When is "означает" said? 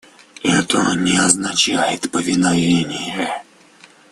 1.15-2.09